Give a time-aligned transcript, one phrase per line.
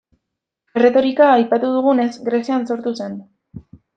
[0.79, 3.21] Erretorika, aipatu dugunez, Grezian sortu zen.